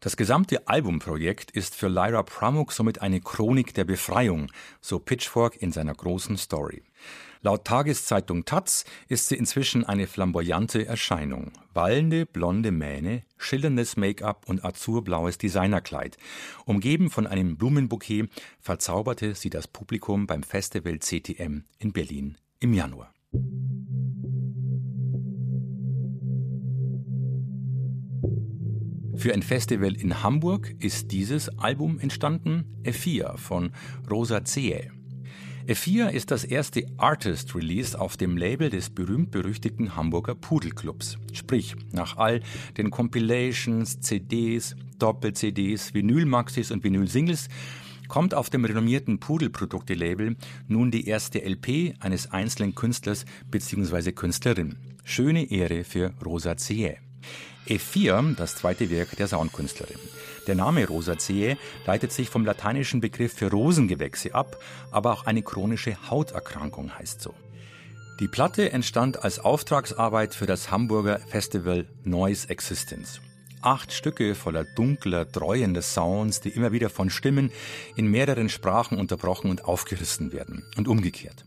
Das 0.01 0.17
gesamte 0.17 0.67
Albumprojekt 0.67 1.51
ist 1.51 1.73
für 1.73 1.87
Lyra 1.87 2.23
Pramuk 2.23 2.73
somit 2.73 3.01
eine 3.01 3.21
Chronik 3.21 3.73
der 3.73 3.85
Befreiung, 3.85 4.51
so 4.81 4.99
Pitchfork 4.99 5.55
in 5.55 5.71
seiner 5.71 5.95
großen 5.95 6.37
Story. 6.37 6.83
Laut 7.45 7.63
Tageszeitung 7.63 8.43
Taz 8.45 8.85
ist 9.07 9.27
sie 9.27 9.35
inzwischen 9.35 9.83
eine 9.83 10.07
flamboyante 10.07 10.87
Erscheinung. 10.87 11.51
Wallende 11.75 12.25
blonde 12.25 12.71
Mähne, 12.71 13.21
schillerndes 13.37 13.97
Make-up 13.97 14.49
und 14.49 14.65
azurblaues 14.65 15.37
Designerkleid. 15.37 16.17
Umgeben 16.65 17.11
von 17.11 17.27
einem 17.27 17.55
Blumenbouquet 17.55 18.29
verzauberte 18.59 19.35
sie 19.35 19.51
das 19.51 19.67
Publikum 19.67 20.25
beim 20.25 20.41
Festival 20.41 20.97
CTM 20.97 21.65
in 21.77 21.93
Berlin 21.93 22.39
im 22.61 22.73
Januar. 22.73 23.13
Für 29.15 29.35
ein 29.35 29.43
Festival 29.43 29.93
in 29.93 30.23
Hamburg 30.23 30.73
ist 30.79 31.11
dieses 31.11 31.49
Album 31.59 31.99
entstanden, 31.99 32.81
F4 32.81 33.37
von 33.37 33.71
Rosa 34.09 34.43
Zehe. 34.45 34.94
F4 35.67 36.09
ist 36.09 36.29
das 36.29 36.43
erste 36.43 36.85
Artist-Release 36.97 37.99
auf 37.99 38.17
dem 38.17 38.37
Label 38.37 38.69
des 38.69 38.91
berühmt-berüchtigten 38.91 39.95
Hamburger 39.95 40.35
Pudelclubs. 40.35 41.17
Sprich, 41.33 41.75
nach 41.91 42.17
all 42.17 42.41
den 42.77 42.91
Compilations, 42.91 43.99
CDs, 43.99 44.75
Doppel-CDs, 44.99 45.95
Vinyl-Maxis 45.95 46.69
und 46.69 46.83
Vinyl-Singles 46.83 47.49
kommt 48.07 48.35
auf 48.35 48.51
dem 48.51 48.63
renommierten 48.63 49.19
Pudelprodukte-Label 49.19 50.35
nun 50.67 50.91
die 50.91 51.07
erste 51.07 51.43
LP 51.43 51.95
eines 51.99 52.31
einzelnen 52.31 52.75
Künstlers 52.75 53.25
bzw. 53.49 54.11
Künstlerin. 54.11 54.75
Schöne 55.03 55.49
Ehre 55.49 55.83
für 55.83 56.13
Rosa 56.23 56.57
Zier. 56.57 56.97
E4, 57.67 58.35
das 58.35 58.55
zweite 58.55 58.89
Werk 58.89 59.15
der 59.17 59.27
Soundkünstlerin. 59.27 59.99
Der 60.47 60.55
Name 60.55 60.87
Rosaceae 60.87 61.57
leitet 61.85 62.11
sich 62.11 62.29
vom 62.29 62.45
lateinischen 62.45 63.01
Begriff 63.01 63.33
für 63.33 63.49
Rosengewächse 63.49 64.35
ab, 64.35 64.61
aber 64.91 65.13
auch 65.13 65.25
eine 65.25 65.41
chronische 65.41 65.97
Hauterkrankung 66.09 66.97
heißt 66.97 67.21
so. 67.21 67.33
Die 68.19 68.27
Platte 68.27 68.71
entstand 68.71 69.23
als 69.23 69.39
Auftragsarbeit 69.39 70.35
für 70.35 70.45
das 70.45 70.71
Hamburger 70.71 71.19
Festival 71.19 71.85
Noise 72.03 72.49
Existence. 72.49 73.19
Acht 73.61 73.91
Stücke 73.91 74.35
voller 74.35 74.63
dunkler, 74.63 75.25
dreuender 75.25 75.81
Sounds, 75.81 76.39
die 76.39 76.49
immer 76.49 76.71
wieder 76.71 76.89
von 76.89 77.09
Stimmen 77.09 77.51
in 77.95 78.07
mehreren 78.07 78.47
Sprachen 78.47 78.99
unterbrochen 78.99 79.49
und 79.49 79.65
aufgerissen 79.65 80.31
werden 80.31 80.63
und 80.77 80.87
umgekehrt. 80.87 81.45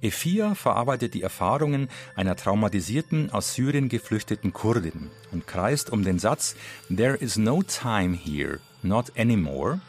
Ephia 0.00 0.54
verarbeitet 0.54 1.14
die 1.14 1.22
Erfahrungen 1.22 1.88
einer 2.16 2.36
traumatisierten 2.36 3.30
aus 3.30 3.54
Syrien 3.54 3.88
geflüchteten 3.88 4.52
Kurdin 4.52 5.10
und 5.32 5.46
kreist 5.46 5.90
um 5.90 6.04
den 6.04 6.18
Satz 6.18 6.56
There 6.94 7.14
is 7.14 7.36
no 7.36 7.62
time 7.62 8.16
here, 8.16 8.60
not 8.82 9.12
anymore. 9.18 9.80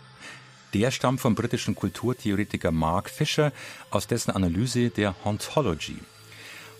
Der 0.73 0.91
stammt 0.91 1.19
vom 1.19 1.35
britischen 1.35 1.75
Kulturtheoretiker 1.75 2.71
Mark 2.71 3.09
Fisher 3.09 3.51
aus 3.89 4.07
dessen 4.07 4.31
Analyse 4.31 4.89
der 4.89 5.15
Hauntology. 5.25 5.97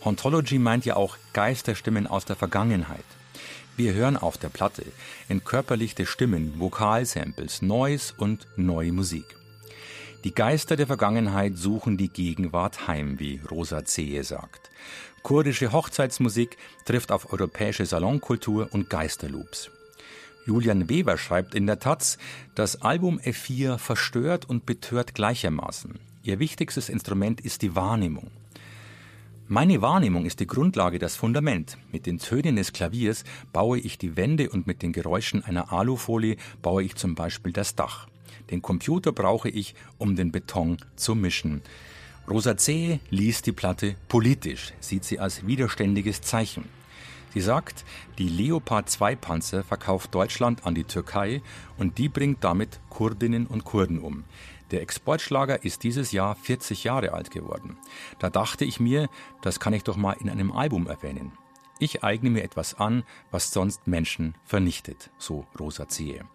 Hauntology 0.05 0.59
meint 0.59 0.85
ja 0.85 0.95
auch 0.95 1.17
Geisterstimmen 1.33 2.07
aus 2.07 2.25
der 2.25 2.35
Vergangenheit. 2.35 3.03
Wir 3.77 3.93
hören 3.93 4.17
auf 4.17 4.37
der 4.37 4.49
Platte 4.49 4.85
entkörperlichte 5.29 6.05
Stimmen, 6.05 6.59
Vokalsamples, 6.59 7.61
Noise 7.61 8.13
und 8.17 8.47
neue 8.55 8.91
Musik. 8.91 9.40
Die 10.23 10.35
Geister 10.35 10.75
der 10.75 10.85
Vergangenheit 10.85 11.57
suchen 11.57 11.97
die 11.97 12.09
Gegenwart 12.09 12.87
heim, 12.87 13.19
wie 13.19 13.41
Rosa 13.49 13.85
Zehe 13.85 14.23
sagt. 14.23 14.69
Kurdische 15.23 15.71
Hochzeitsmusik 15.71 16.57
trifft 16.85 17.11
auf 17.11 17.33
europäische 17.33 17.87
Salonkultur 17.87 18.69
und 18.71 18.89
Geisterloops. 18.91 19.71
Julian 20.45 20.89
Weber 20.89 21.17
schreibt 21.17 21.55
in 21.55 21.65
der 21.65 21.79
Taz, 21.79 22.19
das 22.53 22.83
Album 22.83 23.19
F4 23.19 23.79
verstört 23.79 24.47
und 24.47 24.67
betört 24.67 25.15
gleichermaßen. 25.15 25.99
Ihr 26.21 26.37
wichtigstes 26.37 26.89
Instrument 26.89 27.41
ist 27.41 27.63
die 27.63 27.75
Wahrnehmung. 27.75 28.29
Meine 29.47 29.81
Wahrnehmung 29.81 30.25
ist 30.25 30.39
die 30.39 30.47
Grundlage, 30.47 30.99
das 30.99 31.15
Fundament. 31.15 31.79
Mit 31.91 32.05
den 32.05 32.19
Tönen 32.19 32.57
des 32.57 32.73
Klaviers 32.73 33.23
baue 33.51 33.79
ich 33.79 33.97
die 33.97 34.15
Wände 34.17 34.49
und 34.51 34.67
mit 34.67 34.83
den 34.83 34.93
Geräuschen 34.93 35.43
einer 35.43 35.73
Alufolie 35.73 36.37
baue 36.61 36.83
ich 36.83 36.95
zum 36.95 37.15
Beispiel 37.15 37.51
das 37.53 37.75
Dach. 37.75 38.07
Den 38.49 38.61
Computer 38.61 39.11
brauche 39.11 39.49
ich, 39.49 39.75
um 39.97 40.15
den 40.15 40.31
Beton 40.31 40.77
zu 40.95 41.15
mischen. 41.15 41.61
Rosa 42.29 42.55
C. 42.55 42.99
liest 43.09 43.47
die 43.47 43.51
Platte 43.51 43.95
politisch, 44.07 44.73
sieht 44.79 45.03
sie 45.03 45.19
als 45.19 45.45
widerständiges 45.45 46.21
Zeichen. 46.21 46.65
Sie 47.33 47.41
sagt, 47.41 47.85
die 48.17 48.27
Leopard 48.27 48.89
2 48.89 49.15
Panzer 49.15 49.63
verkauft 49.63 50.13
Deutschland 50.13 50.65
an 50.65 50.75
die 50.75 50.83
Türkei 50.83 51.41
und 51.77 51.97
die 51.97 52.09
bringt 52.09 52.43
damit 52.43 52.79
Kurdinnen 52.89 53.47
und 53.47 53.63
Kurden 53.63 53.99
um. 53.99 54.25
Der 54.71 54.81
Exportschlager 54.81 55.63
ist 55.63 55.83
dieses 55.83 56.11
Jahr 56.11 56.35
40 56.35 56.83
Jahre 56.83 57.13
alt 57.13 57.31
geworden. 57.31 57.77
Da 58.19 58.29
dachte 58.29 58.65
ich 58.65 58.79
mir, 58.79 59.09
das 59.41 59.59
kann 59.59 59.73
ich 59.73 59.83
doch 59.83 59.97
mal 59.97 60.13
in 60.13 60.29
einem 60.29 60.51
Album 60.51 60.87
erwähnen. 60.87 61.33
Ich 61.79 62.03
eigne 62.03 62.29
mir 62.29 62.43
etwas 62.43 62.75
an, 62.75 63.03
was 63.31 63.51
sonst 63.51 63.87
Menschen 63.87 64.35
vernichtet, 64.45 65.09
so 65.17 65.45
Rosa 65.59 65.87
Zehe. 65.87 66.25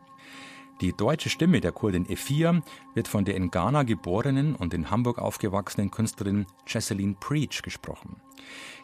Die 0.82 0.92
deutsche 0.92 1.30
Stimme 1.30 1.62
der 1.62 1.72
Kurdin 1.72 2.06
Efia 2.06 2.60
wird 2.94 3.08
von 3.08 3.24
der 3.24 3.34
in 3.34 3.50
Ghana 3.50 3.84
geborenen 3.84 4.54
und 4.54 4.74
in 4.74 4.90
Hamburg 4.90 5.18
aufgewachsenen 5.18 5.90
Künstlerin 5.90 6.46
Jesseline 6.66 7.16
Preach 7.18 7.62
gesprochen. 7.62 8.20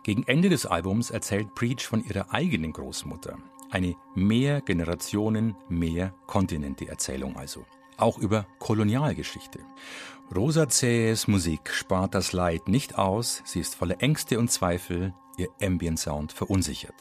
Gegen 0.02 0.22
Ende 0.22 0.48
des 0.48 0.64
Albums 0.64 1.10
erzählt 1.10 1.54
Preach 1.54 1.86
von 1.86 2.02
ihrer 2.02 2.32
eigenen 2.32 2.72
Großmutter. 2.72 3.36
Eine 3.70 3.94
mehr 4.14 4.62
Generationen, 4.62 5.54
mehr 5.68 6.14
Kontinente 6.26 6.88
Erzählung 6.88 7.36
also. 7.36 7.66
Auch 7.98 8.18
über 8.18 8.46
Kolonialgeschichte. 8.58 9.60
Rosazäes 10.34 11.28
Musik 11.28 11.70
spart 11.70 12.14
das 12.14 12.32
Leid 12.32 12.68
nicht 12.68 12.96
aus, 12.96 13.42
sie 13.44 13.60
ist 13.60 13.74
voller 13.74 14.02
Ängste 14.02 14.38
und 14.38 14.50
Zweifel, 14.50 15.12
ihr 15.36 15.48
Ambient 15.60 15.98
Sound 15.98 16.32
verunsichert. 16.32 16.94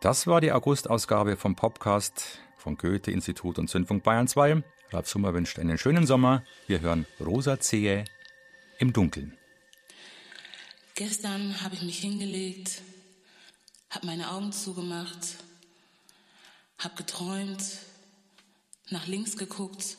Das 0.00 0.26
war 0.26 0.40
die 0.40 0.52
August-Ausgabe 0.52 1.36
vom 1.36 1.54
Podcast 1.54 2.43
von 2.64 2.78
Goethe-Institut 2.78 3.58
und 3.58 3.68
Zündfunk 3.68 4.02
Bayern 4.02 4.26
2. 4.26 4.62
Ralf 4.90 5.06
Summer 5.06 5.34
wünscht 5.34 5.58
einen 5.58 5.76
schönen 5.76 6.06
Sommer. 6.06 6.42
Wir 6.66 6.80
hören 6.80 7.06
Rosazäe 7.20 8.06
im 8.78 8.94
Dunkeln. 8.94 9.36
Gestern 10.94 11.60
habe 11.60 11.74
ich 11.74 11.82
mich 11.82 11.98
hingelegt, 11.98 12.80
habe 13.90 14.06
meine 14.06 14.30
Augen 14.30 14.50
zugemacht, 14.50 15.36
habe 16.78 16.94
geträumt, 16.94 17.62
nach 18.88 19.06
links 19.06 19.36
geguckt 19.36 19.98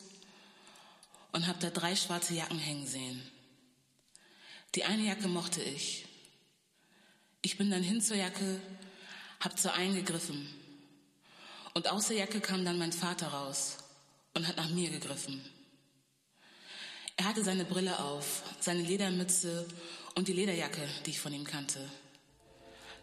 und 1.30 1.46
habe 1.46 1.60
da 1.60 1.70
drei 1.70 1.94
schwarze 1.94 2.34
Jacken 2.34 2.58
hängen 2.58 2.86
sehen. 2.88 3.22
Die 4.74 4.82
eine 4.82 5.04
Jacke 5.04 5.28
mochte 5.28 5.62
ich. 5.62 6.04
Ich 7.42 7.58
bin 7.58 7.70
dann 7.70 7.84
hin 7.84 8.00
zur 8.00 8.16
Jacke, 8.16 8.60
habe 9.38 9.54
zur 9.54 9.74
einen 9.74 9.94
gegriffen. 9.94 10.48
Und 11.76 11.90
aus 11.90 12.08
der 12.08 12.16
Jacke 12.16 12.40
kam 12.40 12.64
dann 12.64 12.78
mein 12.78 12.90
Vater 12.90 13.26
raus 13.26 13.76
und 14.32 14.48
hat 14.48 14.56
nach 14.56 14.70
mir 14.70 14.88
gegriffen. 14.88 15.44
Er 17.18 17.26
hatte 17.26 17.44
seine 17.44 17.66
Brille 17.66 17.98
auf, 17.98 18.44
seine 18.60 18.80
Ledermütze 18.80 19.68
und 20.14 20.26
die 20.26 20.32
Lederjacke, 20.32 20.88
die 21.04 21.10
ich 21.10 21.20
von 21.20 21.34
ihm 21.34 21.44
kannte. 21.44 21.78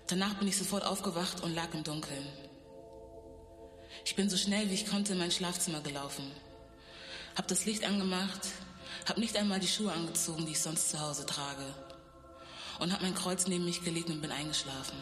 Danach 0.08 0.34
bin 0.40 0.48
ich 0.48 0.58
sofort 0.58 0.84
aufgewacht 0.86 1.44
und 1.44 1.54
lag 1.54 1.72
im 1.76 1.84
Dunkeln. 1.84 2.28
Ich 4.06 4.16
bin 4.16 4.28
so 4.28 4.38
schnell 4.38 4.68
wie 4.72 4.74
ich 4.74 4.88
konnte 4.88 5.14
in 5.14 5.20
mein 5.20 5.30
Schlafzimmer 5.30 5.82
gelaufen. 5.82 6.32
Hab 7.36 7.48
das 7.48 7.66
Licht 7.66 7.84
angemacht, 7.84 8.42
hab 9.08 9.20
nicht 9.20 9.38
einmal 9.38 9.60
die 9.60 9.68
Schuhe 9.68 9.92
angezogen, 9.92 10.48
die 10.48 10.54
ich 10.54 10.62
sonst 10.62 10.90
zu 10.90 11.00
Hause 11.00 11.28
trage. 11.28 11.76
Und 12.80 12.92
hab 12.92 13.04
mein 13.04 13.14
Kreuz 13.14 13.46
neben 13.46 13.66
mich 13.66 13.84
gelegt 13.84 14.10
und 14.10 14.22
bin 14.22 14.32
eingeschlafen. 14.32 14.98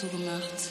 Zugemacht. 0.00 0.69